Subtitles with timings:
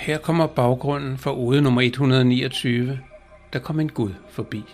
[0.00, 3.00] Her kommer baggrunden for ode nummer 129.
[3.52, 4.64] Der kom en Gud forbi.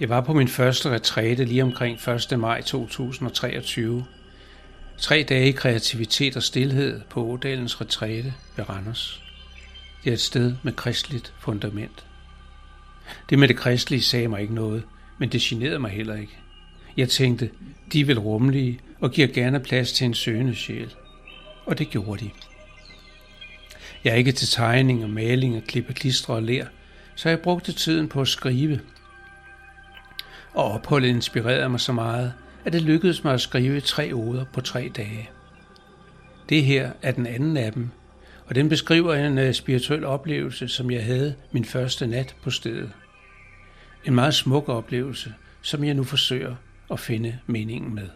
[0.00, 1.98] Jeg var på min første retræte lige omkring
[2.32, 2.38] 1.
[2.38, 4.04] maj 2023.
[4.98, 9.22] Tre dage i kreativitet og stillhed på Ådalens retræte ved Randers.
[10.04, 12.06] Det er et sted med kristligt fundament.
[13.30, 14.82] Det med det kristelige sagde mig ikke noget,
[15.18, 16.38] men det generede mig heller ikke.
[16.96, 17.50] Jeg tænkte,
[17.92, 20.94] de vil rummelige og giver gerne plads til en søgende sjæl.
[21.66, 22.30] Og det gjorde de.
[24.04, 26.66] Jeg er ikke til tegning og maling og klippe klistre og lær,
[27.14, 28.80] så jeg brugte tiden på at skrive.
[30.54, 32.32] Og opholdet inspirerede mig så meget,
[32.64, 35.30] at det lykkedes mig at skrive tre oder på tre dage.
[36.48, 37.90] Det her er den anden af dem,
[38.46, 42.90] og den beskriver en øh, spirituel oplevelse, som jeg havde min første nat på stedet.
[44.04, 46.54] En meget smuk oplevelse, som jeg nu forsøger
[46.90, 48.08] at finde meningen med.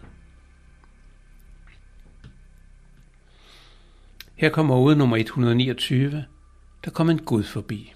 [4.43, 6.25] Her kommer ude nummer 129.
[6.85, 7.93] Der kom en Gud forbi.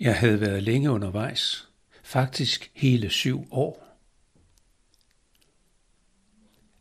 [0.00, 1.68] Jeg havde været længe undervejs,
[2.02, 3.98] faktisk hele syv år.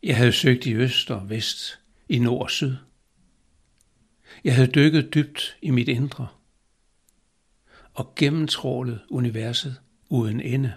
[0.03, 2.75] Jeg havde søgt i øst og vest, i nord og syd.
[4.43, 6.27] Jeg havde dykket dybt i mit indre
[7.93, 10.73] og gennemtrålet universet uden ende.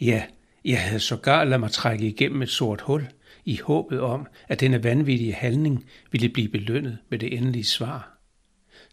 [0.00, 0.26] Ja,
[0.64, 3.08] jeg havde sågar ladet mig trække igennem et sort hul
[3.44, 8.18] i håbet om, at denne vanvittige handling ville blive belønnet med det endelige svar.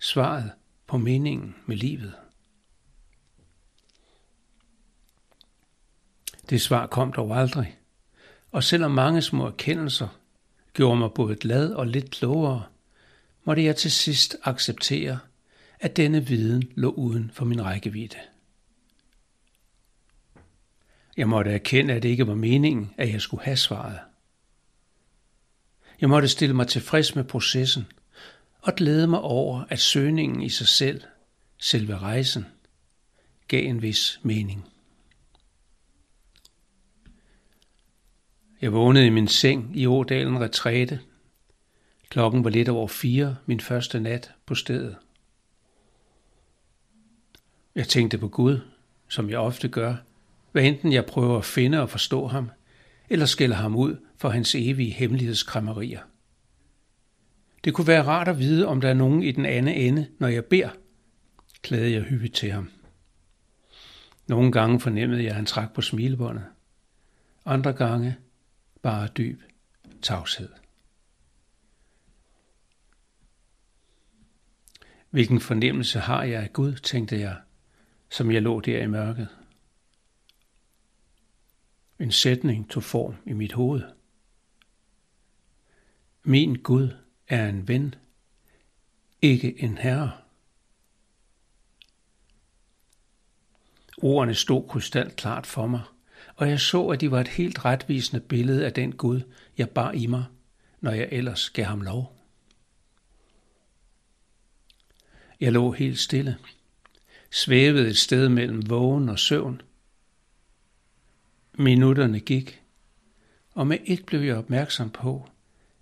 [0.01, 0.51] Svaret
[0.87, 2.13] på meningen med livet.
[6.49, 7.77] Det svar kom dog aldrig,
[8.51, 10.07] og selvom mange små erkendelser
[10.73, 12.63] gjorde mig både glad og lidt klogere,
[13.43, 15.19] måtte jeg til sidst acceptere,
[15.79, 18.17] at denne viden lå uden for min rækkevidde.
[21.17, 23.99] Jeg måtte erkende, at det ikke var meningen, at jeg skulle have svaret.
[26.01, 27.87] Jeg måtte stille mig tilfreds med processen
[28.61, 31.01] og glæde mig over, at søgningen i sig selv,
[31.57, 32.45] selve rejsen,
[33.47, 34.65] gav en vis mening.
[38.61, 40.99] Jeg vågnede i min seng i Ådalen Retræte.
[42.09, 44.95] Klokken var lidt over fire min første nat på stedet.
[47.75, 48.59] Jeg tænkte på Gud,
[49.07, 49.95] som jeg ofte gør,
[50.51, 52.51] hvad enten jeg prøver at finde og forstå ham,
[53.09, 56.01] eller skælder ham ud for hans evige hemmelighedskræmmerier.
[57.63, 60.27] Det kunne være rart at vide, om der er nogen i den anden ende, når
[60.27, 60.69] jeg beder,
[61.61, 62.69] klagede jeg hyppigt til ham.
[64.27, 66.43] Nogle gange fornemmede jeg, at han trak på smilebåndet.
[67.45, 68.15] Andre gange
[68.81, 69.41] bare dyb
[70.01, 70.49] tavshed.
[75.09, 77.35] Hvilken fornemmelse har jeg af Gud, tænkte jeg,
[78.09, 79.27] som jeg lå der i mørket.
[81.99, 83.81] En sætning tog form i mit hoved.
[86.23, 86.89] Min Gud
[87.27, 87.95] er en ven,
[89.21, 90.11] ikke en herre.
[94.01, 95.81] Ordene stod krystalklart for mig,
[96.35, 99.21] og jeg så, at de var et helt retvisende billede af den Gud,
[99.57, 100.25] jeg bar i mig,
[100.81, 102.15] når jeg ellers gav ham lov.
[105.39, 106.37] Jeg lå helt stille,
[107.31, 109.61] svævede et sted mellem vågen og søvn,
[111.61, 112.61] Minutterne gik,
[113.51, 115.29] og med et blev jeg opmærksom på,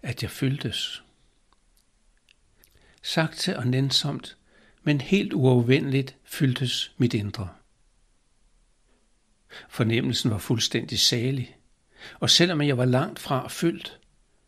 [0.01, 1.03] at jeg fyldtes.
[3.01, 4.37] Sagte og nænsomt,
[4.83, 7.49] men helt uafvendeligt fyldtes mit indre.
[9.69, 11.57] Fornemmelsen var fuldstændig salig,
[12.19, 13.99] og selvom jeg var langt fra fyldt,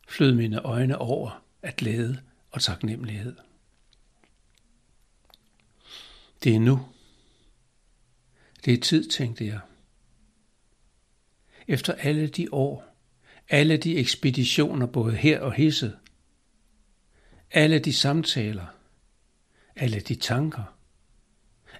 [0.07, 3.35] flød mine øjne over af glæde og taknemmelighed.
[6.43, 6.85] Det er nu.
[8.65, 9.59] Det er tid, tænkte jeg
[11.69, 12.85] efter alle de år,
[13.49, 15.97] alle de ekspeditioner både her og hisset,
[17.51, 18.65] alle de samtaler,
[19.75, 20.77] alle de tanker,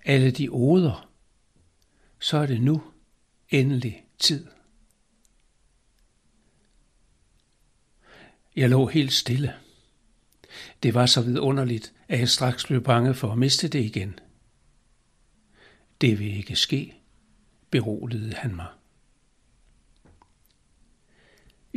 [0.06, 1.10] alle de oder,
[2.20, 2.84] så er det nu
[3.50, 4.48] endelig tid.
[8.56, 9.56] Jeg lå helt stille.
[10.84, 14.20] Det var så vidunderligt, at jeg straks blev bange for at miste det igen.
[16.02, 16.96] Det vil ikke ske,
[17.72, 18.79] beroligede han mig.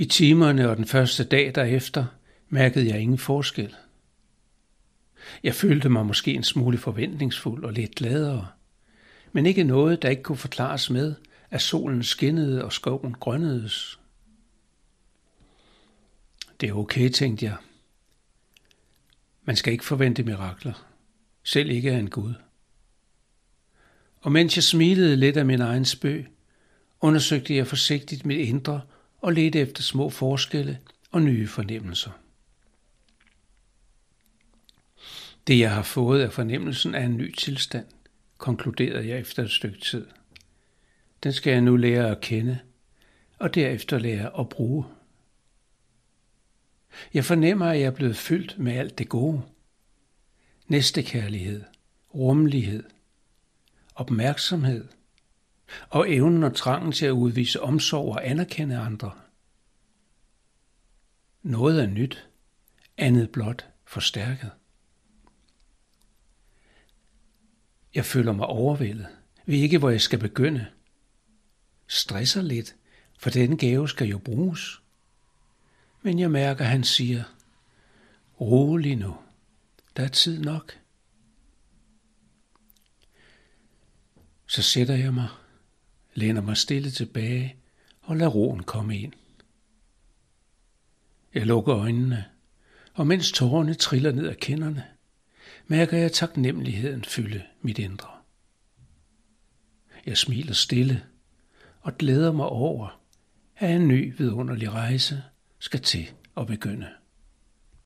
[0.02, 2.04] I timerne og den første dag derefter
[2.48, 3.74] mærkede jeg ingen forskel.
[5.42, 8.48] Jeg følte mig måske en smule forventningsfuld og lidt gladere,
[9.32, 11.14] men ikke noget, der ikke kunne forklares med,
[11.50, 14.00] at solen skinnede og skoven grønnedes.
[16.60, 17.56] Det er okay, tænkte jeg.
[19.44, 20.86] Man skal ikke forvente mirakler,
[21.42, 22.34] selv ikke af en Gud.
[24.20, 26.26] Og mens jeg smilede lidt af min egen spøg,
[27.00, 28.80] undersøgte jeg forsigtigt mit indre
[29.22, 30.78] og lede efter små forskelle
[31.10, 32.10] og nye fornemmelser.
[35.46, 37.86] Det, jeg har fået af fornemmelsen af en ny tilstand,
[38.38, 40.06] konkluderede jeg efter et stykke tid.
[41.22, 42.58] Den skal jeg nu lære at kende,
[43.38, 44.84] og derefter lære at bruge.
[47.14, 49.42] Jeg fornemmer, at jeg er blevet fyldt med alt det gode.
[50.66, 51.62] Næstekærlighed,
[52.14, 52.84] rummelighed,
[53.94, 54.88] opmærksomhed
[55.88, 59.12] og evnen og trangen til at udvise omsorg og anerkende andre.
[61.42, 62.28] Noget er nyt,
[62.96, 64.50] andet blot forstærket.
[67.94, 69.06] Jeg føler mig overvældet,
[69.46, 70.66] ved ikke, hvor jeg skal begynde.
[71.86, 72.76] Stresser lidt,
[73.18, 74.82] for den gave skal jo bruges.
[76.02, 77.24] Men jeg mærker, at han siger,
[78.40, 79.16] rolig nu,
[79.96, 80.78] der er tid nok.
[84.46, 85.28] Så sætter jeg mig,
[86.14, 87.56] læner mig stille tilbage
[88.02, 89.12] og lader roen komme ind.
[91.34, 92.24] Jeg lukker øjnene,
[92.94, 94.84] og mens tårerne triller ned ad kinderne,
[95.66, 98.08] mærker jeg taknemmeligheden fylde mit indre.
[100.06, 101.04] Jeg smiler stille
[101.80, 103.00] og glæder mig over,
[103.56, 105.22] at en ny vidunderlig rejse
[105.58, 106.88] skal til at begynde.